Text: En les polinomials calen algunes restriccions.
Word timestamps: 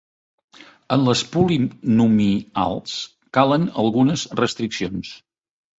En 0.95 1.03
les 1.09 1.21
polinomials 1.35 2.97
calen 3.39 3.71
algunes 3.87 4.29
restriccions. 4.45 5.19